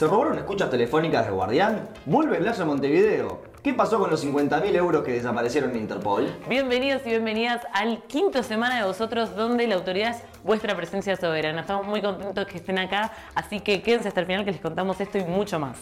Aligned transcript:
¿Se 0.00 0.06
robaron 0.06 0.38
escuchas 0.38 0.70
telefónicas 0.70 1.26
de 1.26 1.30
Guardián? 1.30 1.90
¿Vuelve 2.06 2.38
Blaya 2.38 2.62
a 2.62 2.64
Montevideo? 2.64 3.42
¿Qué 3.62 3.74
pasó 3.74 3.98
con 3.98 4.08
los 4.08 4.24
50.000 4.24 4.74
euros 4.74 5.04
que 5.04 5.12
desaparecieron 5.12 5.72
en 5.72 5.76
Interpol? 5.76 6.26
Bienvenidos 6.48 7.02
y 7.04 7.10
bienvenidas 7.10 7.66
al 7.74 8.02
quinto 8.04 8.42
semana 8.42 8.78
de 8.78 8.86
vosotros 8.86 9.36
donde 9.36 9.66
la 9.66 9.74
autoridad 9.74 10.16
es 10.16 10.22
vuestra 10.42 10.74
presencia 10.74 11.16
soberana. 11.16 11.60
Estamos 11.60 11.86
muy 11.86 12.00
contentos 12.00 12.46
que 12.46 12.56
estén 12.56 12.78
acá, 12.78 13.12
así 13.34 13.60
que 13.60 13.82
quédense 13.82 14.08
hasta 14.08 14.20
el 14.20 14.26
final 14.26 14.46
que 14.46 14.52
les 14.52 14.60
contamos 14.62 14.98
esto 15.02 15.18
y 15.18 15.24
mucho 15.24 15.58
más. 15.58 15.76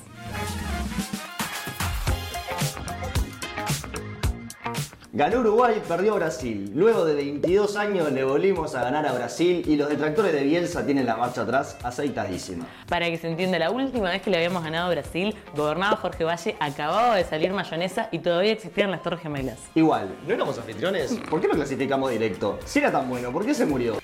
Ganó 5.19 5.41
Uruguay, 5.41 5.83
perdió 5.89 6.15
Brasil. 6.15 6.71
Luego 6.77 7.05
de 7.05 7.17
22 7.17 7.75
años 7.75 8.13
le 8.13 8.23
volvimos 8.23 8.77
a 8.77 8.85
ganar 8.85 9.05
a 9.05 9.13
Brasil 9.13 9.65
y 9.67 9.75
los 9.75 9.89
detractores 9.89 10.33
de 10.33 10.45
Bielsa 10.45 10.87
tienen 10.87 11.07
la 11.07 11.17
marcha 11.17 11.43
atrás 11.43 11.77
aceitadísima. 11.83 12.69
Para 12.89 13.07
que 13.07 13.19
se 13.19 13.27
entienda, 13.27 13.59
la 13.59 13.73
última 13.73 14.11
vez 14.11 14.23
que 14.23 14.31
le 14.31 14.37
habíamos 14.37 14.63
ganado 14.63 14.87
a 14.87 14.91
Brasil, 14.91 15.35
gobernaba 15.57 15.97
Jorge 15.97 16.23
Valle, 16.23 16.55
acababa 16.61 17.17
de 17.17 17.25
salir 17.25 17.53
mayonesa 17.53 18.09
y 18.13 18.21
todavía 18.21 18.53
existían 18.53 18.93
las 18.93 19.03
Torres 19.03 19.19
Gemelas. 19.19 19.59
Igual, 19.75 20.09
¿no 20.25 20.35
éramos 20.35 20.57
anfitriones? 20.57 21.19
¿Por 21.29 21.41
qué 21.41 21.49
no 21.49 21.55
clasificamos 21.55 22.13
directo? 22.13 22.61
Si 22.65 22.79
era 22.79 22.93
tan 22.93 23.09
bueno, 23.09 23.33
¿por 23.33 23.45
qué 23.45 23.55
se 23.55 23.67
murió? 23.67 23.99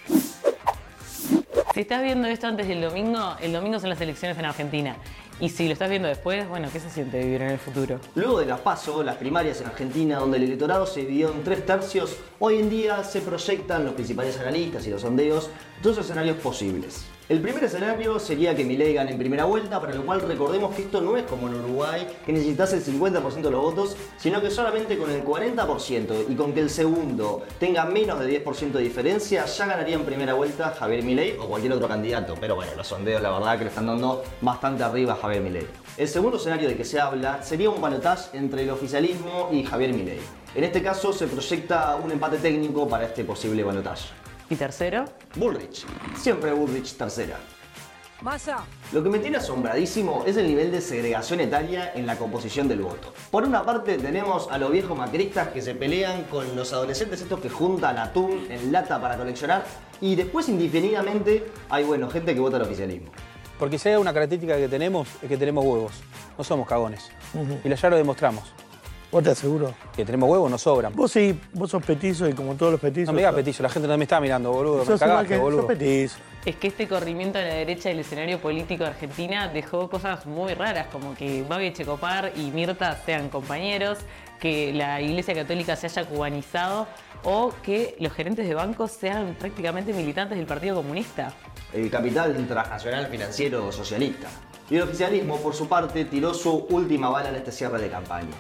Si 1.74 1.80
estás 1.80 2.04
viendo 2.04 2.28
esto 2.28 2.46
antes 2.46 2.68
del 2.68 2.80
domingo, 2.80 3.34
el 3.40 3.52
domingo 3.52 3.80
son 3.80 3.90
las 3.90 4.00
elecciones 4.00 4.38
en 4.38 4.44
Argentina. 4.44 4.96
Y 5.40 5.48
si 5.48 5.66
lo 5.66 5.72
estás 5.72 5.90
viendo 5.90 6.06
después, 6.06 6.48
bueno, 6.48 6.68
¿qué 6.72 6.78
se 6.78 6.88
siente 6.88 7.18
vivir 7.18 7.42
en 7.42 7.50
el 7.50 7.58
futuro? 7.58 7.98
Luego 8.14 8.38
de 8.38 8.46
las 8.46 8.60
PASO, 8.60 9.02
las 9.02 9.16
primarias 9.16 9.60
en 9.60 9.66
Argentina, 9.66 10.20
donde 10.20 10.36
el 10.36 10.44
electorado 10.44 10.86
se 10.86 11.00
dividió 11.00 11.32
en 11.32 11.42
tres 11.42 11.66
tercios, 11.66 12.16
hoy 12.38 12.60
en 12.60 12.70
día 12.70 13.02
se 13.02 13.22
proyectan 13.22 13.84
los 13.84 13.94
principales 13.94 14.38
analistas 14.38 14.86
y 14.86 14.90
los 14.90 15.00
sondeos 15.00 15.50
dos 15.82 15.98
escenarios 15.98 16.36
posibles. 16.36 17.06
El 17.26 17.40
primer 17.40 17.64
escenario 17.64 18.18
sería 18.18 18.54
que 18.54 18.66
Milei 18.66 18.92
gane 18.92 19.12
en 19.12 19.18
primera 19.18 19.46
vuelta, 19.46 19.80
para 19.80 19.94
lo 19.94 20.04
cual 20.04 20.20
recordemos 20.20 20.74
que 20.74 20.82
esto 20.82 21.00
no 21.00 21.16
es 21.16 21.22
como 21.22 21.48
en 21.48 21.54
Uruguay, 21.54 22.06
que 22.26 22.34
necesitas 22.34 22.74
el 22.74 22.84
50% 22.84 23.40
de 23.40 23.50
los 23.50 23.62
votos, 23.62 23.96
sino 24.18 24.42
que 24.42 24.50
solamente 24.50 24.98
con 24.98 25.10
el 25.10 25.24
40% 25.24 26.26
y 26.28 26.34
con 26.34 26.52
que 26.52 26.60
el 26.60 26.68
segundo 26.68 27.42
tenga 27.58 27.86
menos 27.86 28.20
de 28.20 28.44
10% 28.44 28.72
de 28.72 28.82
diferencia, 28.82 29.46
ya 29.46 29.66
ganaría 29.66 29.94
en 29.94 30.04
primera 30.04 30.34
vuelta 30.34 30.76
Javier 30.78 31.02
Milei 31.02 31.38
o 31.38 31.48
cualquier 31.48 31.72
otro 31.72 31.88
candidato. 31.88 32.34
Pero 32.38 32.56
bueno, 32.56 32.72
los 32.76 32.86
sondeos 32.86 33.22
la 33.22 33.30
verdad 33.30 33.56
que 33.56 33.64
le 33.64 33.70
están 33.70 33.86
dando 33.86 34.22
bastante 34.42 34.82
arriba 34.82 35.14
a 35.14 35.16
Javier 35.16 35.40
Milei. 35.40 35.66
El 35.96 36.08
segundo 36.08 36.36
escenario 36.36 36.68
de 36.68 36.76
que 36.76 36.84
se 36.84 37.00
habla 37.00 37.42
sería 37.42 37.70
un 37.70 37.80
balotaje 37.80 38.36
entre 38.36 38.64
el 38.64 38.70
oficialismo 38.70 39.48
y 39.50 39.64
Javier 39.64 39.94
Milei. 39.94 40.20
En 40.54 40.62
este 40.62 40.82
caso 40.82 41.10
se 41.14 41.26
proyecta 41.26 41.96
un 41.96 42.12
empate 42.12 42.36
técnico 42.36 42.86
para 42.86 43.06
este 43.06 43.24
posible 43.24 43.64
balotaje. 43.64 44.23
¿Y 44.50 44.56
tercero? 44.56 45.06
Bullrich. 45.36 45.86
Siempre 46.16 46.52
Bullrich 46.52 46.96
tercera. 46.96 47.38
Massa. 48.20 48.64
Lo 48.92 49.02
que 49.02 49.08
me 49.08 49.18
tiene 49.18 49.38
asombradísimo 49.38 50.24
es 50.26 50.36
el 50.36 50.46
nivel 50.46 50.70
de 50.70 50.80
segregación 50.80 51.40
etaria 51.40 51.92
en 51.94 52.06
la 52.06 52.16
composición 52.16 52.68
del 52.68 52.80
voto. 52.80 53.12
Por 53.30 53.44
una 53.44 53.64
parte 53.64 53.98
tenemos 53.98 54.48
a 54.50 54.58
los 54.58 54.70
viejos 54.70 54.96
macristas 54.96 55.48
que 55.48 55.60
se 55.60 55.74
pelean 55.74 56.24
con 56.24 56.56
los 56.56 56.72
adolescentes 56.72 57.20
estos 57.20 57.40
que 57.40 57.50
juntan 57.50 57.98
atún 57.98 58.46
en 58.50 58.72
lata 58.72 59.00
para 59.00 59.16
coleccionar 59.16 59.64
y 60.00 60.14
después 60.14 60.48
indefinidamente 60.48 61.46
hay 61.68 61.84
bueno 61.84 62.08
gente 62.08 62.34
que 62.34 62.40
vota 62.40 62.56
al 62.56 62.62
oficialismo. 62.62 63.10
Porque 63.58 63.78
si 63.78 63.88
hay 63.88 63.96
una 63.96 64.12
característica 64.12 64.56
que 64.56 64.68
tenemos 64.68 65.08
es 65.22 65.28
que 65.28 65.36
tenemos 65.36 65.64
huevos. 65.64 65.92
No 66.36 66.44
somos 66.44 66.66
cagones. 66.66 67.10
Y 67.62 67.74
ya 67.74 67.90
lo 67.90 67.96
demostramos. 67.96 68.52
Vos 69.14 69.22
te 69.22 69.30
aseguro. 69.30 69.72
Que 69.94 70.04
tenemos 70.04 70.28
huevos, 70.28 70.50
nos 70.50 70.62
sobran. 70.62 70.92
Vos 70.92 71.12
sí, 71.12 71.38
vos 71.52 71.70
sos 71.70 71.80
petizo 71.84 72.28
y 72.28 72.32
como 72.32 72.56
todos 72.56 72.72
los 72.72 72.80
petizos. 72.80 73.06
No 73.06 73.12
me 73.12 73.20
digas 73.20 73.32
petizo, 73.32 73.62
la 73.62 73.68
gente 73.68 73.86
no 73.86 73.96
me 73.96 74.02
está 74.02 74.20
mirando, 74.20 74.50
boludo. 74.50 74.84
Me 74.84 74.98
cagaste, 74.98 75.28
que 75.28 75.36
boludo. 75.38 75.60
sos 75.60 75.68
petizo. 75.68 76.16
Es 76.44 76.56
que 76.56 76.66
este 76.66 76.88
corrimiento 76.88 77.38
a 77.38 77.42
la 77.42 77.54
derecha 77.54 77.90
del 77.90 78.00
escenario 78.00 78.40
político 78.40 78.82
de 78.82 78.90
Argentina 78.90 79.46
dejó 79.46 79.88
cosas 79.88 80.26
muy 80.26 80.54
raras, 80.54 80.88
como 80.90 81.14
que 81.14 81.44
Babi 81.48 81.72
Checopar 81.72 82.32
y 82.34 82.50
Mirta 82.50 83.00
sean 83.06 83.28
compañeros, 83.28 83.98
que 84.40 84.72
la 84.72 85.00
Iglesia 85.00 85.32
Católica 85.32 85.76
se 85.76 85.86
haya 85.86 86.04
cubanizado 86.06 86.88
o 87.22 87.52
que 87.62 87.94
los 88.00 88.12
gerentes 88.12 88.48
de 88.48 88.54
bancos 88.56 88.90
sean 88.90 89.36
prácticamente 89.38 89.92
militantes 89.92 90.36
del 90.36 90.46
Partido 90.48 90.74
Comunista. 90.74 91.32
El 91.72 91.88
capital 91.88 92.34
transnacional 92.48 93.06
financiero 93.06 93.70
socialista. 93.70 94.26
Y 94.68 94.74
el 94.74 94.82
oficialismo, 94.82 95.36
por 95.36 95.54
su 95.54 95.68
parte, 95.68 96.04
tiró 96.04 96.34
su 96.34 96.66
última 96.68 97.10
bala 97.10 97.28
en 97.28 97.36
este 97.36 97.52
cierre 97.52 97.78
de 97.78 97.88
campaña. 97.88 98.34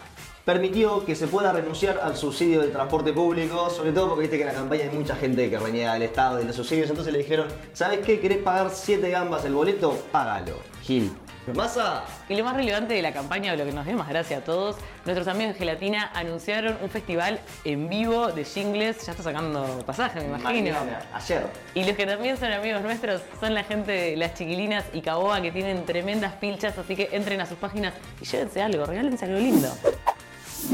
Permitió 0.44 1.06
que 1.06 1.14
se 1.14 1.26
pueda 1.26 1.52
renunciar 1.52 2.00
al 2.02 2.18
subsidio 2.18 2.60
del 2.60 2.70
transporte 2.70 3.14
público, 3.14 3.70
sobre 3.70 3.92
todo 3.92 4.08
porque 4.08 4.22
viste 4.22 4.36
que 4.36 4.42
en 4.42 4.48
la 4.48 4.54
campaña 4.54 4.82
hay 4.84 4.90
mucha 4.90 5.16
gente 5.16 5.48
que 5.48 5.58
reniega 5.58 5.94
del 5.94 6.02
Estado 6.02 6.38
y 6.38 6.44
los 6.44 6.54
subsidios, 6.54 6.90
entonces 6.90 7.14
le 7.14 7.20
dijeron, 7.20 7.48
¿sabes 7.72 8.00
qué? 8.00 8.20
¿Querés 8.20 8.38
pagar 8.38 8.70
7 8.70 9.08
gambas 9.08 9.46
el 9.46 9.54
boleto? 9.54 9.98
Págalo. 10.12 10.58
Gil. 10.82 11.10
Masa. 11.54 12.04
Y 12.28 12.36
lo 12.36 12.44
más 12.44 12.56
relevante 12.56 12.92
de 12.92 13.02
la 13.02 13.12
campaña, 13.12 13.52
o 13.52 13.56
lo 13.56 13.64
que 13.64 13.72
nos 13.72 13.86
dio 13.86 13.96
más 13.96 14.08
gracia 14.08 14.38
a 14.38 14.40
todos, 14.40 14.76
nuestros 15.04 15.28
amigos 15.28 15.54
de 15.54 15.58
Gelatina 15.58 16.10
anunciaron 16.14 16.76
un 16.82 16.90
festival 16.90 17.38
en 17.64 17.88
vivo 17.88 18.28
de 18.28 18.44
jingles, 18.44 19.04
ya 19.04 19.12
está 19.12 19.22
sacando 19.22 19.82
pasaje, 19.86 20.20
me 20.20 20.26
imagino. 20.26 20.72
Mañana, 20.72 21.02
ayer. 21.12 21.46
Y 21.74 21.84
los 21.84 21.96
que 21.96 22.06
también 22.06 22.36
son 22.38 22.50
amigos 22.52 22.82
nuestros 22.82 23.22
son 23.40 23.54
la 23.54 23.64
gente 23.64 23.92
de 23.92 24.16
Las 24.16 24.34
Chiquilinas 24.34 24.84
y 24.92 25.00
Caboa 25.02 25.40
que 25.42 25.52
tienen 25.52 25.84
tremendas 25.84 26.32
pilchas, 26.34 26.76
así 26.78 26.96
que 26.96 27.08
entren 27.12 27.40
a 27.40 27.46
sus 27.46 27.58
páginas 27.58 27.92
y 28.20 28.24
llévense 28.24 28.62
algo, 28.62 28.86
regálense 28.86 29.24
algo 29.26 29.38
lindo. 29.38 29.68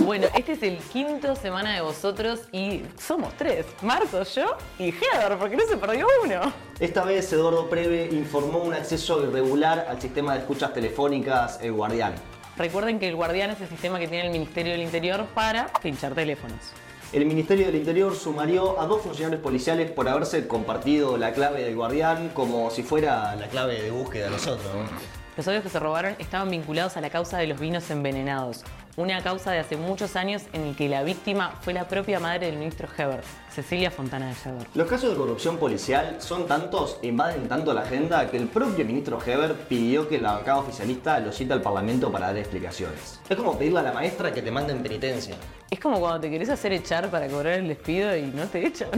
Bueno, 0.04 0.28
este 0.34 0.52
es 0.52 0.62
el 0.62 0.78
quinto 0.78 1.36
semana 1.36 1.74
de 1.74 1.82
vosotros 1.82 2.40
y 2.52 2.82
somos 2.98 3.34
tres, 3.36 3.66
Marcos, 3.82 4.34
yo 4.34 4.56
y 4.78 4.92
Heather, 4.92 5.36
porque 5.38 5.56
no 5.56 5.66
se 5.66 5.76
perdió 5.76 6.06
uno. 6.24 6.52
Esta 6.80 7.04
vez 7.04 7.30
Eduardo 7.32 7.68
Preve 7.68 8.08
informó 8.10 8.62
un 8.62 8.72
acceso 8.72 9.22
irregular 9.22 9.86
al 9.88 10.00
sistema 10.00 10.32
de 10.32 10.40
escuchas 10.40 10.72
telefónicas 10.72 11.58
El 11.62 11.72
Guardián. 11.72 12.14
Recuerden 12.56 12.98
que 12.98 13.08
el 13.08 13.14
Guardián 13.14 13.50
es 13.50 13.60
el 13.60 13.68
sistema 13.68 13.98
que 13.98 14.08
tiene 14.08 14.26
el 14.26 14.32
Ministerio 14.32 14.72
del 14.72 14.82
Interior 14.82 15.26
para 15.34 15.68
pinchar 15.82 16.14
teléfonos. 16.14 16.58
El 17.12 17.26
Ministerio 17.26 17.66
del 17.66 17.76
Interior 17.76 18.16
sumarió 18.16 18.80
a 18.80 18.86
dos 18.86 19.02
funcionarios 19.02 19.42
policiales 19.42 19.90
por 19.90 20.08
haberse 20.08 20.48
compartido 20.48 21.18
la 21.18 21.32
clave 21.32 21.62
del 21.62 21.76
Guardián 21.76 22.30
como 22.32 22.70
si 22.70 22.82
fuera 22.82 23.36
la 23.36 23.48
clave 23.48 23.82
de 23.82 23.90
búsqueda 23.90 24.26
de 24.26 24.30
nosotros. 24.30 24.66
¿no? 24.74 25.19
Los 25.40 25.48
audios 25.48 25.62
que 25.62 25.70
se 25.70 25.78
robaron 25.78 26.16
estaban 26.18 26.50
vinculados 26.50 26.98
a 26.98 27.00
la 27.00 27.08
causa 27.08 27.38
de 27.38 27.46
los 27.46 27.58
vinos 27.58 27.90
envenenados, 27.90 28.62
una 28.98 29.22
causa 29.22 29.50
de 29.52 29.60
hace 29.60 29.78
muchos 29.78 30.14
años 30.14 30.42
en 30.52 30.66
el 30.66 30.76
que 30.76 30.86
la 30.86 31.02
víctima 31.02 31.54
fue 31.62 31.72
la 31.72 31.88
propia 31.88 32.20
madre 32.20 32.48
del 32.48 32.58
ministro 32.58 32.86
Heber, 32.94 33.22
Cecilia 33.50 33.90
Fontana 33.90 34.26
de 34.26 34.34
Heber. 34.34 34.66
Los 34.74 34.86
casos 34.86 35.08
de 35.08 35.16
corrupción 35.16 35.56
policial 35.56 36.16
son 36.18 36.46
tantos, 36.46 36.98
invaden 37.00 37.48
tanto 37.48 37.72
la 37.72 37.80
agenda, 37.80 38.30
que 38.30 38.36
el 38.36 38.48
propio 38.48 38.84
ministro 38.84 39.18
Heber 39.24 39.54
pidió 39.54 40.06
que 40.10 40.20
la 40.20 40.32
bancada 40.32 40.58
oficialista 40.58 41.18
lo 41.20 41.32
cite 41.32 41.54
al 41.54 41.62
Parlamento 41.62 42.12
para 42.12 42.26
dar 42.26 42.36
explicaciones. 42.36 43.18
Es 43.26 43.34
como 43.34 43.56
pedirle 43.56 43.78
a 43.78 43.84
la 43.84 43.92
maestra 43.92 44.34
que 44.34 44.42
te 44.42 44.50
mande 44.50 44.74
en 44.74 44.82
penitencia. 44.82 45.36
Es 45.70 45.80
como 45.80 45.98
cuando 46.00 46.20
te 46.20 46.28
querés 46.28 46.50
hacer 46.50 46.74
echar 46.74 47.08
para 47.10 47.28
cobrar 47.28 47.54
el 47.54 47.68
despido 47.68 48.14
y 48.14 48.26
no 48.26 48.44
te 48.44 48.66
echan. 48.66 48.90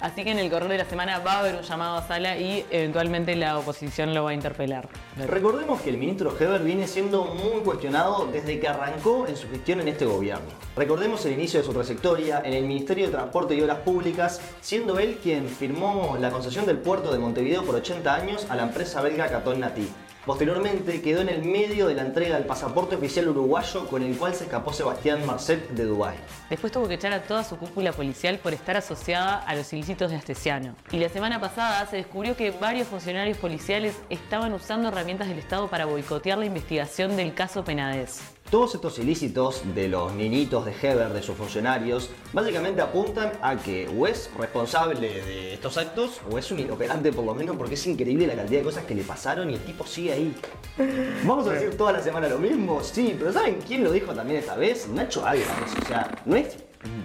Así 0.00 0.24
que 0.24 0.30
en 0.30 0.38
el 0.38 0.50
correo 0.50 0.68
de 0.68 0.78
la 0.78 0.86
semana 0.86 1.18
va 1.18 1.34
a 1.34 1.38
haber 1.40 1.56
un 1.56 1.62
llamado 1.62 1.98
a 1.98 2.02
sala 2.02 2.38
y 2.38 2.64
eventualmente 2.70 3.36
la 3.36 3.58
oposición 3.58 4.14
lo 4.14 4.24
va 4.24 4.30
a 4.30 4.34
interpelar. 4.34 4.88
Recordemos 5.28 5.82
que 5.82 5.90
el 5.90 5.98
ministro 5.98 6.34
Heber 6.38 6.62
viene 6.62 6.86
siendo 6.86 7.24
muy 7.24 7.60
cuestionado 7.62 8.26
desde 8.32 8.58
que 8.58 8.66
arrancó 8.66 9.26
en 9.26 9.36
su 9.36 9.48
gestión 9.50 9.80
en 9.80 9.88
este 9.88 10.06
gobierno. 10.06 10.48
Recordemos 10.74 11.24
el 11.26 11.32
inicio 11.32 11.60
de 11.60 11.66
su 11.66 11.74
trayectoria 11.74 12.40
en 12.44 12.54
el 12.54 12.64
Ministerio 12.64 13.06
de 13.06 13.12
Transporte 13.12 13.54
y 13.54 13.60
Obras 13.60 13.80
Públicas, 13.80 14.40
siendo 14.62 14.98
él 14.98 15.18
quien 15.22 15.46
firmó 15.46 16.16
la 16.18 16.30
concesión 16.30 16.64
del 16.64 16.78
puerto 16.78 17.12
de 17.12 17.18
Montevideo 17.18 17.62
por 17.64 17.74
80 17.74 18.14
años 18.14 18.46
a 18.48 18.56
la 18.56 18.62
empresa 18.62 19.02
belga 19.02 19.28
Catón 19.28 19.60
Nati. 19.60 19.86
Posteriormente 20.30 21.02
quedó 21.02 21.22
en 21.22 21.28
el 21.28 21.42
medio 21.42 21.88
de 21.88 21.94
la 21.96 22.02
entrega 22.02 22.36
del 22.36 22.44
pasaporte 22.46 22.94
oficial 22.94 23.26
uruguayo 23.30 23.88
con 23.88 24.00
el 24.04 24.16
cual 24.16 24.32
se 24.32 24.44
escapó 24.44 24.72
Sebastián 24.72 25.26
Marcet 25.26 25.70
de 25.70 25.84
Dubái. 25.84 26.14
Después 26.48 26.72
tuvo 26.72 26.86
que 26.86 26.94
echar 26.94 27.12
a 27.12 27.20
toda 27.24 27.42
su 27.42 27.56
cúpula 27.56 27.90
policial 27.90 28.38
por 28.38 28.54
estar 28.54 28.76
asociada 28.76 29.40
a 29.40 29.56
los 29.56 29.72
ilícitos 29.72 30.08
de 30.08 30.16
Astesiano. 30.16 30.76
Y 30.92 30.98
la 30.98 31.08
semana 31.08 31.40
pasada 31.40 31.84
se 31.86 31.96
descubrió 31.96 32.36
que 32.36 32.52
varios 32.52 32.86
funcionarios 32.86 33.38
policiales 33.38 33.96
estaban 34.08 34.52
usando 34.52 34.86
herramientas 34.86 35.26
del 35.26 35.40
Estado 35.40 35.66
para 35.66 35.86
boicotear 35.86 36.38
la 36.38 36.46
investigación 36.46 37.16
del 37.16 37.34
caso 37.34 37.64
Penades. 37.64 38.20
Todos 38.50 38.74
estos 38.74 38.98
ilícitos 38.98 39.62
de 39.76 39.86
los 39.86 40.12
niñitos 40.12 40.64
de 40.64 40.72
Heber, 40.72 41.12
de 41.12 41.22
sus 41.22 41.36
funcionarios, 41.36 42.10
básicamente 42.32 42.82
apuntan 42.82 43.30
a 43.42 43.54
que 43.54 43.88
o 43.96 44.08
es 44.08 44.28
responsable 44.36 45.22
de 45.22 45.54
estos 45.54 45.78
actos 45.78 46.20
o 46.28 46.36
es 46.36 46.50
un 46.50 46.58
inoperante 46.58 47.12
por 47.12 47.24
lo 47.24 47.32
menos 47.32 47.56
porque 47.56 47.74
es 47.74 47.86
increíble 47.86 48.26
la 48.26 48.34
cantidad 48.34 48.58
de 48.58 48.64
cosas 48.64 48.84
que 48.86 48.96
le 48.96 49.04
pasaron 49.04 49.50
y 49.50 49.54
el 49.54 49.60
tipo 49.60 49.86
sigue 49.86 50.12
ahí. 50.12 50.34
¿Vamos 51.24 51.46
a 51.46 51.52
decir 51.52 51.76
toda 51.76 51.92
la 51.92 52.02
semana 52.02 52.28
lo 52.28 52.38
mismo? 52.38 52.82
Sí, 52.82 53.14
pero 53.16 53.32
¿saben 53.32 53.60
quién 53.64 53.84
lo 53.84 53.92
dijo 53.92 54.12
también 54.12 54.40
esta 54.40 54.56
vez? 54.56 54.88
Nacho 54.88 55.24
Álvarez. 55.24 55.72
O 55.80 55.86
sea, 55.86 56.10
no 56.24 56.34
es 56.34 56.56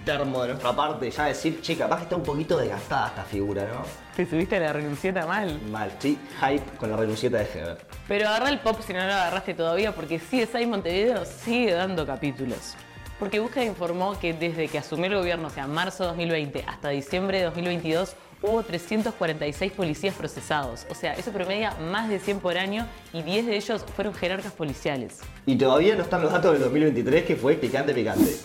termo 0.04 0.42
de 0.42 0.48
nuestra 0.48 0.74
parte 0.74 1.10
ya 1.10 1.24
decir, 1.24 1.60
che, 1.60 1.76
capaz 1.76 1.98
que 1.98 2.02
está 2.04 2.16
un 2.16 2.22
poquito 2.22 2.56
desgastada 2.56 3.08
esta 3.08 3.24
figura, 3.24 3.64
¿no? 3.64 3.82
Te 4.14 4.24
subiste 4.24 4.56
a 4.56 4.60
la 4.60 4.72
renuncieta 4.72 5.26
mal. 5.26 5.60
Mal, 5.70 5.92
sí, 5.98 6.18
hype 6.40 6.76
con 6.78 6.90
la 6.90 6.96
renuncieta 6.96 7.38
de 7.38 7.44
Heber. 7.44 7.78
Pero 8.08 8.28
agarra 8.28 8.48
el 8.48 8.60
pop 8.60 8.80
si 8.86 8.92
no 8.92 9.00
lo 9.00 9.12
agarraste 9.12 9.54
todavía 9.54 9.92
porque 9.92 10.18
CSI 10.18 10.66
Montevideo 10.66 11.24
sigue 11.24 11.72
dando 11.72 12.06
capítulos. 12.06 12.74
Porque 13.18 13.40
Búsqueda 13.40 13.64
informó 13.64 14.18
que 14.18 14.34
desde 14.34 14.68
que 14.68 14.78
asumió 14.78 15.06
el 15.06 15.16
gobierno, 15.16 15.48
o 15.48 15.50
sea, 15.50 15.66
marzo 15.66 16.04
de 16.04 16.08
2020 16.10 16.64
hasta 16.66 16.90
diciembre 16.90 17.38
de 17.38 17.44
2022, 17.44 18.14
hubo 18.42 18.62
346 18.62 19.72
policías 19.72 20.14
procesados. 20.14 20.86
O 20.90 20.94
sea, 20.94 21.14
eso 21.14 21.32
promedia 21.32 21.72
más 21.90 22.08
de 22.08 22.18
100 22.18 22.40
por 22.40 22.58
año 22.58 22.86
y 23.12 23.22
10 23.22 23.46
de 23.46 23.56
ellos 23.56 23.84
fueron 23.94 24.12
jerarcas 24.14 24.52
policiales. 24.52 25.20
Y 25.46 25.56
todavía 25.56 25.96
no 25.96 26.02
están 26.02 26.22
los 26.22 26.32
datos 26.32 26.52
del 26.52 26.62
2023 26.62 27.24
que 27.24 27.36
fue 27.36 27.54
picante 27.54 27.94
picante. 27.94 28.36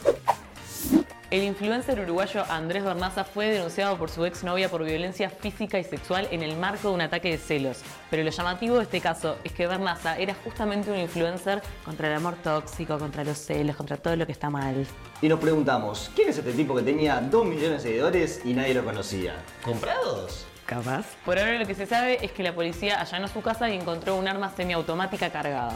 El 1.32 1.44
influencer 1.44 1.98
uruguayo 1.98 2.44
Andrés 2.50 2.84
Bernaza 2.84 3.24
fue 3.24 3.48
denunciado 3.48 3.98
por 3.98 4.10
su 4.10 4.26
exnovia 4.26 4.68
por 4.68 4.84
violencia 4.84 5.30
física 5.30 5.80
y 5.80 5.86
sexual 5.86 6.28
en 6.30 6.44
el 6.44 6.58
marco 6.58 6.90
de 6.90 6.96
un 6.96 7.00
ataque 7.00 7.32
de 7.32 7.38
celos. 7.38 7.84
Pero 8.10 8.26
lo 8.26 8.32
llamativo 8.32 8.76
de 8.76 8.84
este 8.84 9.00
caso 9.00 9.38
es 9.46 9.54
que 9.54 9.66
Bernaza 9.66 10.18
era 10.18 10.36
justamente 10.44 10.92
un 10.92 10.98
influencer 10.98 11.62
contra 11.86 12.10
el 12.10 12.16
amor 12.16 12.36
tóxico, 12.44 13.00
contra 13.00 13.24
los 13.24 13.38
celos, 13.38 13.78
contra 13.78 13.96
todo 13.96 14.18
lo 14.18 14.26
que 14.26 14.34
está 14.34 14.50
mal. 14.50 14.86
Y 15.22 15.30
nos 15.30 15.40
preguntamos, 15.40 16.12
¿quién 16.14 16.28
es 16.28 16.38
este 16.38 16.52
tipo 16.52 16.76
que 16.76 16.82
tenía 16.82 17.22
2 17.22 17.46
millones 17.46 17.82
de 17.82 17.90
seguidores 17.90 18.42
y 18.44 18.54
nadie 18.54 18.74
lo 18.74 18.84
conocía? 18.84 19.36
¿Comprados? 19.64 20.46
Capaz. 20.66 21.06
Por 21.24 21.40
ahora 21.40 21.58
lo 21.58 21.66
que 21.66 21.76
se 21.76 21.86
sabe 21.86 22.26
es 22.26 22.34
que 22.34 22.44
la 22.44 22.54
policía 22.54 23.00
allanó 23.00 23.30
su 23.30 23.42
casa 23.42 23.70
y 23.70 23.78
encontró 23.78 24.18
un 24.18 24.28
arma 24.28 24.50
semiautomática 24.54 25.30
cargada. 25.30 25.74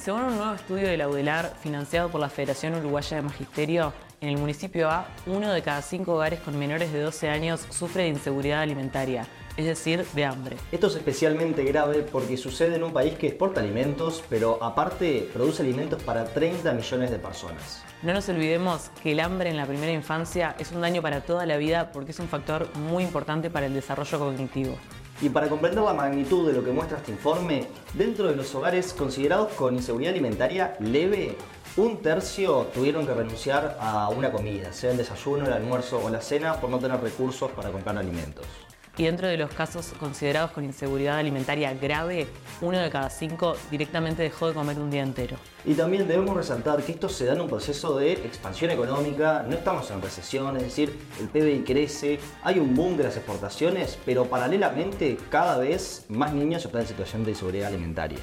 Según 0.00 0.22
un 0.22 0.36
nuevo 0.36 0.54
estudio 0.54 0.86
de 0.86 0.96
la 0.96 1.08
UDELAR 1.08 1.52
financiado 1.60 2.10
por 2.10 2.20
la 2.20 2.28
Federación 2.28 2.76
Uruguaya 2.76 3.16
de 3.16 3.22
Magisterio, 3.22 3.92
en 4.20 4.28
el 4.28 4.38
municipio 4.38 4.90
A, 4.90 5.08
uno 5.26 5.52
de 5.52 5.62
cada 5.62 5.82
cinco 5.82 6.14
hogares 6.14 6.40
con 6.40 6.58
menores 6.58 6.92
de 6.92 7.00
12 7.00 7.28
años 7.28 7.66
sufre 7.70 8.02
de 8.02 8.10
inseguridad 8.10 8.60
alimentaria, 8.60 9.26
es 9.56 9.64
decir, 9.64 10.04
de 10.14 10.24
hambre. 10.24 10.56
Esto 10.70 10.88
es 10.88 10.96
especialmente 10.96 11.64
grave 11.64 12.02
porque 12.02 12.36
sucede 12.36 12.76
en 12.76 12.82
un 12.82 12.92
país 12.92 13.14
que 13.14 13.28
exporta 13.28 13.60
alimentos, 13.60 14.22
pero 14.28 14.62
aparte 14.62 15.28
produce 15.32 15.62
alimentos 15.62 16.02
para 16.02 16.26
30 16.26 16.72
millones 16.72 17.10
de 17.10 17.18
personas. 17.18 17.82
No 18.02 18.12
nos 18.12 18.28
olvidemos 18.28 18.90
que 19.02 19.12
el 19.12 19.20
hambre 19.20 19.50
en 19.50 19.56
la 19.56 19.66
primera 19.66 19.92
infancia 19.92 20.54
es 20.58 20.70
un 20.72 20.82
daño 20.82 21.00
para 21.00 21.22
toda 21.22 21.46
la 21.46 21.56
vida 21.56 21.90
porque 21.92 22.12
es 22.12 22.18
un 22.18 22.28
factor 22.28 22.68
muy 22.76 23.04
importante 23.04 23.50
para 23.50 23.66
el 23.66 23.74
desarrollo 23.74 24.18
cognitivo. 24.18 24.76
Y 25.22 25.28
para 25.28 25.48
comprender 25.48 25.82
la 25.82 25.92
magnitud 25.92 26.46
de 26.46 26.54
lo 26.54 26.64
que 26.64 26.70
muestra 26.70 26.96
este 26.96 27.12
informe, 27.12 27.66
dentro 27.92 28.26
de 28.26 28.36
los 28.36 28.54
hogares 28.54 28.94
considerados 28.94 29.52
con 29.52 29.74
inseguridad 29.74 30.14
alimentaria 30.14 30.76
leve, 30.80 31.36
un 31.76 31.98
tercio 31.98 32.66
tuvieron 32.74 33.06
que 33.06 33.14
renunciar 33.14 33.76
a 33.80 34.08
una 34.08 34.32
comida, 34.32 34.72
sea 34.72 34.90
el 34.90 34.96
desayuno, 34.96 35.46
el 35.46 35.52
almuerzo 35.52 36.00
o 36.04 36.10
la 36.10 36.20
cena, 36.20 36.60
por 36.60 36.68
no 36.68 36.78
tener 36.78 37.00
recursos 37.00 37.50
para 37.52 37.70
comprar 37.70 37.96
alimentos. 37.96 38.44
Y 38.96 39.04
dentro 39.04 39.28
de 39.28 39.36
los 39.36 39.50
casos 39.52 39.94
considerados 39.98 40.50
con 40.50 40.64
inseguridad 40.64 41.16
alimentaria 41.16 41.72
grave, 41.72 42.26
uno 42.60 42.76
de 42.76 42.90
cada 42.90 43.08
cinco 43.08 43.56
directamente 43.70 44.22
dejó 44.22 44.48
de 44.48 44.54
comer 44.54 44.78
un 44.78 44.90
día 44.90 45.02
entero. 45.02 45.36
Y 45.64 45.74
también 45.74 46.06
debemos 46.08 46.36
resaltar 46.36 46.82
que 46.82 46.92
esto 46.92 47.08
se 47.08 47.24
da 47.24 47.34
en 47.34 47.40
un 47.40 47.48
proceso 47.48 47.96
de 47.96 48.12
expansión 48.12 48.72
económica, 48.72 49.46
no 49.48 49.54
estamos 49.54 49.90
en 49.90 50.02
recesión, 50.02 50.56
es 50.56 50.64
decir, 50.64 50.98
el 51.20 51.28
PBI 51.28 51.62
crece, 51.64 52.18
hay 52.42 52.58
un 52.58 52.74
boom 52.74 52.96
de 52.96 53.04
las 53.04 53.16
exportaciones, 53.16 53.96
pero 54.04 54.26
paralelamente 54.26 55.16
cada 55.30 55.56
vez 55.56 56.04
más 56.08 56.34
niños 56.34 56.64
están 56.64 56.82
en 56.82 56.88
situación 56.88 57.24
de 57.24 57.30
inseguridad 57.30 57.68
alimentaria. 57.68 58.18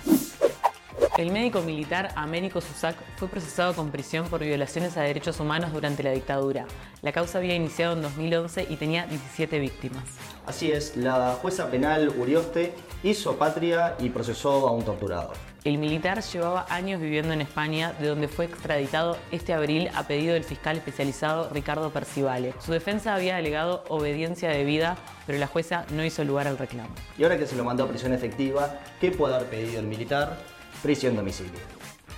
El 1.18 1.32
médico 1.32 1.62
militar 1.62 2.12
Américo 2.16 2.62
Susac 2.62 2.96
fue 3.16 3.28
procesado 3.28 3.74
con 3.74 3.90
prisión 3.90 4.28
por 4.28 4.44
violaciones 4.44 4.98
a 4.98 5.02
derechos 5.02 5.40
humanos 5.40 5.74
durante 5.74 6.04
la 6.04 6.12
dictadura. 6.12 6.68
La 7.02 7.12
causa 7.12 7.40
había 7.40 7.56
iniciado 7.56 7.94
en 7.94 8.04
2011 8.04 8.68
y 8.70 8.76
tenía 8.76 9.08
17 9.08 9.58
víctimas. 9.58 10.04
Así 10.46 10.72
es, 10.72 10.96
la 10.96 11.34
jueza 11.42 11.72
penal 11.72 12.14
Urioste 12.20 12.76
hizo 13.02 13.36
patria 13.36 13.96
y 13.98 14.10
procesó 14.10 14.68
a 14.68 14.72
un 14.72 14.86
torturador. 14.86 15.34
El 15.64 15.80
militar 15.80 16.22
llevaba 16.22 16.68
años 16.70 17.02
viviendo 17.02 17.34
en 17.34 17.42
España, 17.42 17.94
de 18.00 18.08
donde 18.10 18.28
fue 18.28 18.46
extraditado 18.46 19.18
este 19.32 19.54
abril 19.54 19.90
a 19.96 20.04
pedido 20.04 20.36
del 20.36 20.44
fiscal 20.44 20.78
especializado 20.78 21.50
Ricardo 21.50 21.90
Percivale. 21.90 22.54
Su 22.64 22.74
defensa 22.74 23.16
había 23.16 23.38
alegado 23.38 23.84
obediencia 23.90 24.50
debida, 24.50 24.98
pero 25.26 25.40
la 25.40 25.48
jueza 25.48 25.88
no 25.90 26.06
hizo 26.06 26.24
lugar 26.24 26.48
al 26.48 26.60
reclamo. 26.60 26.94
Y 27.18 27.24
ahora 27.24 27.40
que 27.40 27.48
se 27.48 27.56
lo 27.56 27.64
mandó 27.64 27.86
a 27.86 27.88
prisión 27.88 28.14
efectiva, 28.14 28.80
¿qué 29.02 29.10
puede 29.10 29.34
haber 29.34 29.50
pedido 29.50 29.80
el 29.80 29.88
militar? 29.88 30.38
Prisión 30.82 31.16
domicilio. 31.16 31.60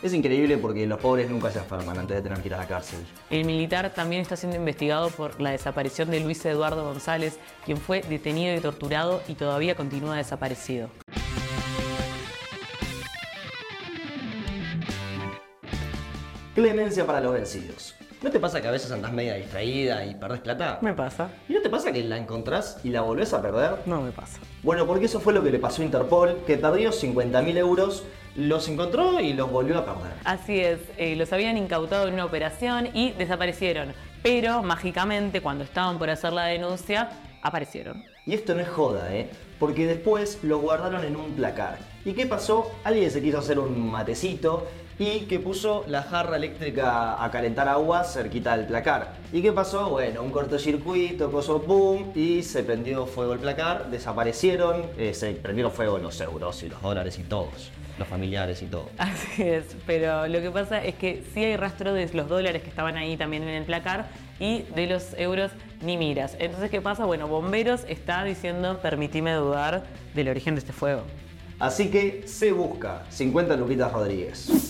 Es 0.01 0.13
increíble 0.13 0.57
porque 0.57 0.88
los 0.88 1.00
pobres 1.00 1.29
nunca 1.29 1.51
se 1.51 1.59
enferman 1.59 1.97
antes 1.97 2.17
de 2.17 2.21
tener 2.21 2.41
que 2.41 2.47
ir 2.47 2.53
a 2.53 2.57
la 2.57 2.67
cárcel. 2.67 3.00
El 3.29 3.45
militar 3.45 3.94
también 3.94 4.21
está 4.21 4.38
siendo 4.38 4.57
investigado 4.57 5.09
por 5.09 5.41
la 5.41 5.51
desaparición 5.51 6.09
de 6.09 6.21
Luis 6.21 6.44
Eduardo 6.45 6.85
González, 6.85 7.38
quien 7.65 7.77
fue 7.77 8.01
detenido 8.01 8.56
y 8.56 8.59
torturado 8.59 9.21
y 9.27 9.33
todavía 9.33 9.75
continúa 9.75 10.15
desaparecido. 10.15 10.89
Clemencia 16.56 17.06
para 17.06 17.21
los 17.21 17.33
vencidos. 17.33 17.95
¿No 18.21 18.30
te 18.30 18.38
pasa 18.38 18.62
que 18.62 18.68
a 18.68 18.71
veces 18.71 18.92
andás 18.92 19.13
media 19.13 19.36
distraída 19.36 20.06
y 20.06 20.13
perdés 20.13 20.42
plata? 20.42 20.77
Me 20.81 20.94
pasa. 20.94 21.30
¿Y 21.48 21.54
no 21.54 21.62
te 21.62 21.69
pasa 21.69 21.94
que 21.94 22.04
la 22.04 22.18
encontrás 22.18 22.77
y 22.83 22.89
la 22.89 23.00
volvés 23.00 23.33
a 23.33 23.42
perder? 23.42 23.75
No 23.86 24.01
me 24.01 24.12
pasa. 24.12 24.39
Bueno, 24.62 24.86
porque 24.86 25.06
eso 25.06 25.21
fue 25.21 25.31
lo 25.31 25.42
que 25.42 25.51
le 25.51 25.57
pasó 25.57 25.81
a 25.81 25.86
Interpol, 25.86 26.39
que 26.45 26.57
perdió 26.57 26.92
50.000 26.92 27.57
euros, 27.57 28.04
los 28.36 28.68
encontró 28.68 29.21
y 29.21 29.31
los 29.31 29.50
volvió 29.50 29.77
a 29.77 29.86
perder. 29.86 30.12
Así 30.25 30.60
es, 30.60 30.80
eh, 30.98 31.16
los 31.16 31.31
habían 31.31 31.56
incautado 31.57 32.10
en 32.10 32.16
una 32.16 32.25
operación 32.25 32.89
y 32.94 33.12
desaparecieron. 33.12 33.94
Pero 34.21 34.63
mágicamente, 34.63 35.39
cuando 35.39 35.63
estaban 35.63 35.98
por 35.98 36.10
hacer 36.10 36.33
la 36.33 36.44
denuncia, 36.44 37.12
aparecieron. 37.42 38.04
Y 38.25 38.33
esto 38.33 38.54
no 38.54 38.60
es 38.60 38.68
joda, 38.68 39.16
¿eh? 39.16 39.30
Porque 39.60 39.88
después 39.88 40.39
los 40.44 40.62
guardaron 40.62 41.06
en 41.06 41.16
un 41.16 41.31
placar. 41.36 41.77
¿Y 42.04 42.12
qué 42.12 42.25
pasó? 42.25 42.69
Alguien 42.83 43.10
se 43.12 43.21
quiso 43.21 43.38
hacer 43.38 43.60
un 43.60 43.89
matecito 43.89 44.68
y 45.00 45.22
que 45.22 45.40
puso 45.40 45.86
la 45.88 46.04
jarra 46.04 46.36
eléctrica 46.36 47.24
a 47.24 47.31
calentar 47.31 47.69
agua 47.69 48.04
cerquita 48.04 48.57
del 48.57 48.68
placar. 48.68 49.13
¿Y 49.31 49.42
qué 49.42 49.54
pasó? 49.54 49.90
Bueno, 49.90 50.22
un 50.22 50.30
cortocircuito, 50.30 51.31
coso 51.31 51.60
boom, 51.60 52.12
y 52.16 52.44
se 52.44 52.63
prendió 52.63 53.06
fuego 53.06 53.31
el 53.31 53.40
placar, 53.40 53.90
desaparecieron, 53.90 54.84
eh, 54.98 55.13
se 55.13 55.31
prendieron 55.31 55.72
fuego 55.72 55.98
los 55.98 56.19
euros 56.19 56.62
y 56.63 56.69
los 56.69 56.81
dólares 56.81 57.18
y 57.18 57.24
todos, 57.24 57.72
los 57.98 58.07
familiares 58.10 58.62
y 58.62 58.66
todo. 58.66 58.90
Así 58.98 59.44
es, 59.44 59.63
pero 59.88 60.28
lo 60.28 60.42
que 60.42 60.51
pasa 60.51 60.84
es 60.84 60.96
que 60.96 61.24
sí 61.34 61.45
hay 61.45 61.56
rastro 61.56 61.94
de 61.94 62.10
los 62.13 62.28
dólares 62.28 62.62
que 62.62 62.69
estaban 62.69 62.98
ahí 62.98 63.16
también 63.16 63.44
en 63.44 63.50
el 63.50 63.63
placar 63.63 64.07
y 64.38 64.63
de 64.75 64.88
los 64.88 65.13
euros 65.18 65.52
ni 65.81 65.95
miras. 65.95 66.36
Entonces, 66.40 66.69
¿qué 66.69 66.81
pasa? 66.81 67.06
Bueno, 67.06 67.30
Bomberos 67.30 67.86
está 67.88 68.25
diciendo, 68.25 68.80
permitime 68.81 69.31
dudar 69.31 69.86
del 70.13 70.28
origen 70.28 70.56
de 70.56 70.60
este 70.60 70.74
fuego. 70.74 71.04
Así 71.57 71.90
que 71.90 72.24
se 72.25 72.52
busca 72.52 73.04
50 73.10 73.56
Luquitas 73.56 73.92
Rodríguez. 73.92 74.69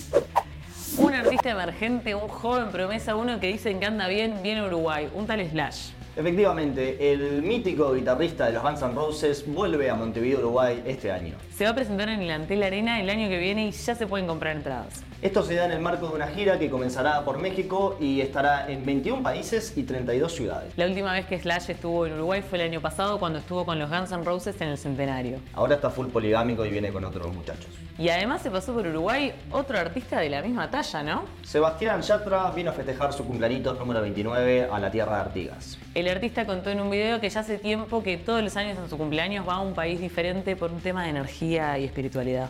Un 0.99 1.13
artista 1.13 1.51
emergente, 1.51 2.13
un 2.13 2.27
joven 2.27 2.71
promesa, 2.71 3.15
uno 3.15 3.39
que 3.39 3.47
dicen 3.47 3.79
que 3.79 3.85
anda 3.85 4.09
bien, 4.09 4.43
viene 4.43 4.65
Uruguay, 4.67 5.09
un 5.15 5.25
tal 5.25 5.39
Slash. 5.49 5.91
Efectivamente, 6.17 7.13
el 7.13 7.41
mítico 7.41 7.93
guitarrista 7.93 8.47
de 8.47 8.53
los 8.53 8.63
Guns 8.63 8.81
N' 8.81 8.93
Roses 8.93 9.45
vuelve 9.47 9.89
a 9.89 9.95
Montevideo, 9.95 10.39
Uruguay 10.39 10.83
este 10.85 11.09
año. 11.09 11.37
Se 11.55 11.63
va 11.63 11.69
a 11.69 11.75
presentar 11.75 12.09
en 12.09 12.21
el 12.21 12.29
Antel 12.29 12.61
Arena 12.63 12.99
el 12.99 13.09
año 13.09 13.29
que 13.29 13.37
viene 13.37 13.67
y 13.67 13.71
ya 13.71 13.95
se 13.95 14.07
pueden 14.07 14.27
comprar 14.27 14.57
entradas. 14.57 15.05
Esto 15.21 15.43
se 15.43 15.53
da 15.55 15.65
en 15.65 15.71
el 15.71 15.81
marco 15.81 16.07
de 16.07 16.15
una 16.15 16.27
gira 16.27 16.57
que 16.57 16.69
comenzará 16.69 17.25
por 17.25 17.39
México 17.39 17.97
y 17.99 18.21
estará 18.21 18.71
en 18.71 18.85
21 18.85 19.21
países 19.21 19.73
y 19.75 19.83
32 19.83 20.31
ciudades. 20.33 20.71
La 20.77 20.85
última 20.85 21.11
vez 21.11 21.25
que 21.25 21.37
Slash 21.37 21.71
estuvo 21.71 22.05
en 22.07 22.13
Uruguay 22.13 22.41
fue 22.41 22.57
el 22.57 22.69
año 22.69 22.79
pasado 22.79 23.19
cuando 23.19 23.39
estuvo 23.39 23.65
con 23.65 23.77
los 23.77 23.89
Guns 23.89 24.13
N' 24.13 24.23
Roses 24.23 24.55
en 24.61 24.69
el 24.69 24.77
centenario. 24.77 25.39
Ahora 25.53 25.75
está 25.75 25.89
full 25.89 26.07
poligámico 26.07 26.65
y 26.65 26.69
viene 26.69 26.93
con 26.93 27.03
otros 27.03 27.35
muchachos. 27.35 27.67
Y 27.97 28.07
además 28.07 28.41
se 28.41 28.49
pasó 28.49 28.73
por 28.73 28.87
Uruguay 28.87 29.33
otro 29.51 29.77
artista 29.77 30.21
de 30.21 30.29
la 30.29 30.41
misma 30.41 30.71
talla, 30.71 31.03
¿no? 31.03 31.25
Sebastián 31.43 32.01
Yatra 32.01 32.51
vino 32.51 32.69
a 32.69 32.73
festejar 32.73 33.11
su 33.11 33.25
cumpleaños 33.25 33.77
número 33.77 33.99
29 33.99 34.69
a 34.71 34.79
la 34.79 34.89
tierra 34.89 35.15
de 35.15 35.21
Artigas. 35.21 35.77
El 35.95 36.07
artista 36.07 36.45
contó 36.45 36.69
en 36.69 36.79
un 36.79 36.89
video 36.89 37.19
que 37.19 37.29
ya 37.29 37.41
hace 37.41 37.57
tiempo 37.57 38.01
que 38.03 38.15
todos 38.15 38.41
los 38.41 38.55
años 38.55 38.77
en 38.77 38.89
su 38.89 38.97
cumpleaños 38.97 39.45
va 39.45 39.55
a 39.55 39.59
un 39.59 39.73
país 39.73 39.99
diferente 39.99 40.55
por 40.55 40.71
un 40.71 40.79
tema 40.79 41.03
de 41.03 41.09
energía 41.09 41.77
y 41.77 41.83
espiritualidad. 41.83 42.47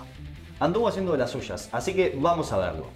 Anduvo 0.61 0.89
haciendo 0.89 1.13
de 1.13 1.17
las 1.17 1.31
suyas, 1.31 1.69
así 1.71 1.93
que 1.93 2.17
vamos 2.19 2.51
a 2.51 2.57
verlo. 2.57 2.87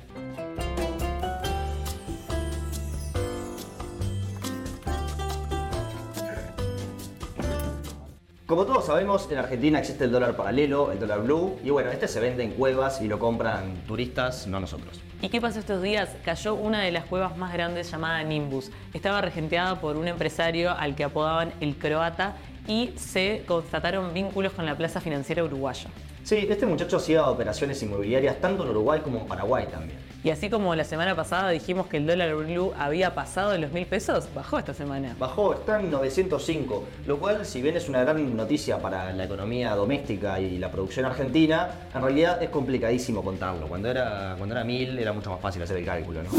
Como 8.45 8.65
todos 8.65 8.85
sabemos, 8.85 9.31
en 9.31 9.37
Argentina 9.37 9.79
existe 9.79 10.03
el 10.03 10.11
dólar 10.11 10.35
paralelo, 10.35 10.91
el 10.91 10.99
dólar 10.99 11.23
blue, 11.23 11.57
y 11.63 11.69
bueno, 11.69 11.89
este 11.89 12.09
se 12.09 12.19
vende 12.19 12.43
en 12.43 12.51
cuevas 12.51 13.01
y 13.01 13.07
lo 13.07 13.17
compran 13.17 13.77
turistas, 13.87 14.45
no 14.45 14.59
nosotros. 14.59 14.99
¿Y 15.21 15.29
qué 15.29 15.39
pasó 15.39 15.59
estos 15.59 15.81
días? 15.81 16.09
Cayó 16.25 16.55
una 16.55 16.81
de 16.81 16.91
las 16.91 17.05
cuevas 17.05 17.37
más 17.37 17.53
grandes 17.53 17.89
llamada 17.89 18.21
Nimbus. 18.23 18.71
Estaba 18.93 19.21
regenteada 19.21 19.79
por 19.79 19.95
un 19.95 20.09
empresario 20.09 20.71
al 20.71 20.95
que 20.95 21.05
apodaban 21.05 21.53
el 21.61 21.77
croata 21.77 22.35
y 22.67 22.91
se 22.95 23.43
constataron 23.47 24.13
vínculos 24.13 24.53
con 24.53 24.65
la 24.65 24.75
plaza 24.75 25.01
financiera 25.01 25.43
uruguaya. 25.43 25.89
Sí, 26.23 26.47
este 26.49 26.65
muchacho 26.65 26.97
hacía 26.97 27.27
operaciones 27.27 27.83
inmobiliarias 27.83 28.39
tanto 28.39 28.63
en 28.63 28.69
Uruguay 28.69 29.01
como 29.03 29.19
en 29.19 29.27
Paraguay 29.27 29.67
también. 29.69 29.99
Y 30.23 30.29
así 30.29 30.49
como 30.49 30.73
la 30.73 30.85
semana 30.85 31.17
pasada 31.17 31.49
dijimos 31.49 31.87
que 31.87 31.97
el 31.97 32.07
dólar 32.07 32.33
blue 32.35 32.71
había 32.79 33.13
pasado 33.13 33.51
de 33.51 33.57
los 33.57 33.73
mil 33.73 33.85
pesos, 33.85 34.29
bajó 34.33 34.57
esta 34.57 34.73
semana. 34.73 35.17
Bajó, 35.19 35.53
está 35.53 35.81
en 35.81 35.91
905, 35.91 36.83
lo 37.07 37.19
cual 37.19 37.45
si 37.45 37.61
bien 37.61 37.75
es 37.75 37.89
una 37.89 37.99
gran 38.05 38.37
noticia 38.37 38.77
para 38.77 39.11
la 39.11 39.25
economía 39.25 39.75
doméstica 39.75 40.39
y 40.39 40.59
la 40.59 40.71
producción 40.71 41.05
argentina, 41.05 41.71
en 41.93 42.01
realidad 42.01 42.41
es 42.41 42.49
complicadísimo 42.49 43.21
contarlo. 43.21 43.67
Cuando 43.67 43.89
era, 43.89 44.35
cuando 44.37 44.55
era 44.55 44.63
1000 44.63 44.97
era 44.97 45.11
mucho 45.11 45.29
más 45.29 45.41
fácil 45.41 45.61
hacer 45.61 45.75
el 45.75 45.85
cálculo, 45.85 46.23
¿no? 46.23 46.29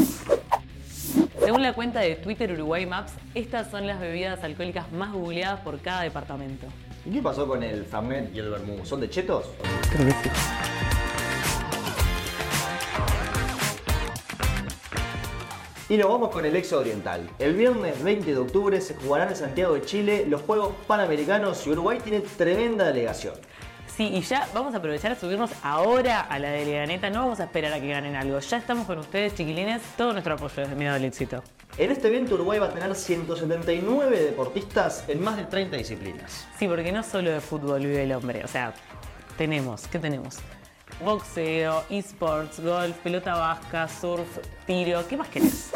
Según 1.39 1.61
la 1.61 1.73
cuenta 1.73 1.99
de 1.99 2.15
Twitter 2.15 2.51
Uruguay 2.53 2.85
Maps, 2.85 3.13
estas 3.33 3.69
son 3.69 3.85
las 3.85 3.99
bebidas 3.99 4.43
alcohólicas 4.43 4.91
más 4.91 5.11
googleadas 5.11 5.59
por 5.61 5.79
cada 5.79 6.01
departamento. 6.01 6.67
¿Y 7.05 7.11
qué 7.11 7.21
pasó 7.21 7.47
con 7.47 7.61
el 7.61 7.85
Fernet 7.85 8.33
y 8.33 8.39
el 8.39 8.49
Vermouth? 8.49 8.85
¿Son 8.85 8.99
de 8.99 9.09
chetos? 9.09 9.45
Creo 9.91 10.05
que 10.07 10.13
sí. 10.13 10.29
Y 15.87 15.97
nos 15.97 16.09
vamos 16.09 16.29
con 16.31 16.43
el 16.45 16.55
exo 16.55 16.79
oriental. 16.79 17.29
El 17.37 17.53
viernes 17.53 18.03
20 18.03 18.31
de 18.31 18.37
octubre 18.39 18.81
se 18.81 18.95
jugarán 18.95 19.29
en 19.29 19.35
Santiago 19.35 19.75
de 19.75 19.83
Chile 19.83 20.25
los 20.27 20.41
Juegos 20.41 20.73
Panamericanos 20.87 21.67
y 21.67 21.69
Uruguay 21.69 21.99
tiene 22.03 22.21
tremenda 22.21 22.87
delegación. 22.87 23.35
Sí, 23.95 24.11
y 24.13 24.21
ya 24.21 24.45
vamos 24.53 24.73
a 24.73 24.79
aprovechar 24.79 25.13
a 25.13 25.15
subirnos 25.15 25.51
ahora 25.63 26.19
a 26.19 26.37
la 26.37 26.49
de 26.49 26.65
Leganeta. 26.65 27.09
No 27.09 27.21
vamos 27.21 27.39
a 27.39 27.45
esperar 27.45 27.71
a 27.71 27.79
que 27.79 27.87
ganen 27.87 28.17
algo. 28.17 28.37
Ya 28.39 28.57
estamos 28.57 28.85
con 28.87 28.99
ustedes, 28.99 29.35
chiquilines. 29.35 29.81
Todo 29.95 30.11
nuestro 30.11 30.33
apoyo 30.33 30.53
desde 30.57 30.75
Miedo 30.75 30.93
al 30.93 31.05
Éxito. 31.05 31.41
En 31.77 31.91
este 31.91 32.09
evento 32.09 32.35
Uruguay 32.35 32.59
va 32.59 32.67
a 32.67 32.71
tener 32.71 32.93
179 32.93 34.19
deportistas 34.19 35.05
en 35.07 35.23
más 35.23 35.37
de 35.37 35.45
30 35.45 35.77
disciplinas. 35.77 36.45
Sí, 36.59 36.67
porque 36.67 36.91
no 36.91 37.03
solo 37.03 37.31
de 37.31 37.39
fútbol 37.39 37.79
vive 37.79 38.03
el 38.03 38.11
hombre. 38.11 38.43
O 38.43 38.49
sea, 38.49 38.73
tenemos, 39.37 39.87
¿qué 39.87 39.97
tenemos? 39.97 40.39
Boxeo, 41.01 41.85
esports, 41.89 42.59
golf, 42.59 42.97
pelota 42.97 43.35
vasca, 43.35 43.87
surf, 43.87 44.27
tiro. 44.67 45.07
¿Qué 45.07 45.15
más 45.15 45.29
querés? 45.29 45.71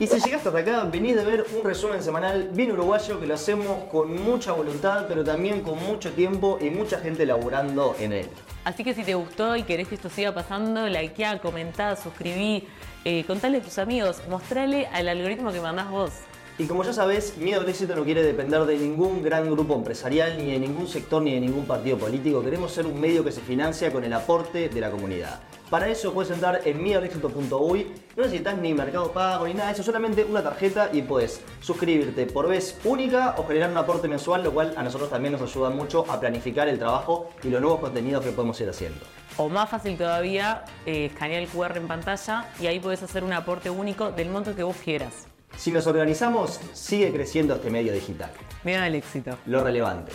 Y 0.00 0.06
si 0.06 0.18
llegaste 0.18 0.48
hasta 0.48 0.60
acá, 0.60 0.84
venís 0.84 1.14
de 1.14 1.26
ver 1.26 1.44
un 1.54 1.62
resumen 1.62 2.02
semanal 2.02 2.48
bien 2.54 2.72
uruguayo 2.72 3.20
que 3.20 3.26
lo 3.26 3.34
hacemos 3.34 3.84
con 3.90 4.14
mucha 4.24 4.52
voluntad, 4.52 5.04
pero 5.06 5.22
también 5.22 5.60
con 5.60 5.78
mucho 5.78 6.10
tiempo 6.12 6.56
y 6.58 6.70
mucha 6.70 6.98
gente 7.00 7.26
laburando 7.26 7.94
en 8.00 8.14
él. 8.14 8.26
Así 8.64 8.82
que 8.82 8.94
si 8.94 9.04
te 9.04 9.14
gustó 9.14 9.56
y 9.56 9.62
querés 9.62 9.88
que 9.88 9.96
esto 9.96 10.08
siga 10.08 10.32
pasando, 10.32 10.88
likeá, 10.88 11.38
comentá, 11.38 11.96
suscribí, 11.96 12.66
eh, 13.04 13.24
contale 13.26 13.58
a 13.58 13.60
tus 13.60 13.78
amigos, 13.78 14.22
mostrale 14.30 14.86
al 14.86 15.06
algoritmo 15.06 15.52
que 15.52 15.60
mandás 15.60 15.90
vos. 15.90 16.12
Y 16.60 16.66
como 16.66 16.84
ya 16.84 16.92
sabés, 16.92 17.38
Miedo 17.38 17.62
al 17.62 17.68
Éxito 17.70 17.96
no 17.96 18.04
quiere 18.04 18.22
depender 18.22 18.66
de 18.66 18.76
ningún 18.76 19.22
gran 19.22 19.50
grupo 19.50 19.74
empresarial, 19.74 20.36
ni 20.36 20.52
de 20.52 20.58
ningún 20.58 20.86
sector, 20.86 21.22
ni 21.22 21.32
de 21.32 21.40
ningún 21.40 21.64
partido 21.64 21.96
político. 21.96 22.42
Queremos 22.42 22.70
ser 22.70 22.84
un 22.84 23.00
medio 23.00 23.24
que 23.24 23.32
se 23.32 23.40
financia 23.40 23.90
con 23.90 24.04
el 24.04 24.12
aporte 24.12 24.68
de 24.68 24.78
la 24.78 24.90
comunidad. 24.90 25.40
Para 25.70 25.88
eso 25.88 26.12
puedes 26.12 26.30
entrar 26.30 26.60
en 26.66 26.82
miedoalexito.uy, 26.82 27.86
no 28.14 28.24
necesitas 28.24 28.58
ni 28.58 28.74
mercado 28.74 29.10
pago 29.10 29.46
ni 29.46 29.54
nada 29.54 29.68
de 29.68 29.72
eso, 29.72 29.82
solamente 29.82 30.22
una 30.22 30.42
tarjeta 30.42 30.90
y 30.92 31.00
puedes 31.00 31.40
suscribirte 31.62 32.26
por 32.26 32.46
vez 32.46 32.78
única 32.84 33.36
o 33.38 33.46
generar 33.46 33.70
un 33.70 33.78
aporte 33.78 34.06
mensual, 34.06 34.44
lo 34.44 34.52
cual 34.52 34.74
a 34.76 34.82
nosotros 34.82 35.08
también 35.08 35.32
nos 35.32 35.40
ayuda 35.40 35.70
mucho 35.70 36.04
a 36.10 36.20
planificar 36.20 36.68
el 36.68 36.78
trabajo 36.78 37.30
y 37.42 37.48
los 37.48 37.62
nuevos 37.62 37.80
contenidos 37.80 38.22
que 38.22 38.32
podemos 38.32 38.60
ir 38.60 38.68
haciendo. 38.68 39.00
O 39.38 39.48
más 39.48 39.70
fácil 39.70 39.96
todavía, 39.96 40.66
eh, 40.84 41.06
escanea 41.06 41.38
el 41.38 41.48
QR 41.48 41.78
en 41.78 41.88
pantalla 41.88 42.50
y 42.60 42.66
ahí 42.66 42.78
podés 42.80 43.02
hacer 43.02 43.24
un 43.24 43.32
aporte 43.32 43.70
único 43.70 44.12
del 44.12 44.28
monto 44.28 44.54
que 44.54 44.62
vos 44.62 44.76
quieras. 44.84 45.26
Si 45.60 45.70
nos 45.70 45.86
organizamos, 45.86 46.58
sigue 46.72 47.12
creciendo 47.12 47.54
este 47.54 47.68
medio 47.68 47.92
digital. 47.92 48.30
Miedo 48.64 48.82
al 48.82 48.94
éxito. 48.94 49.36
Lo 49.44 49.62
relevante. 49.62 50.10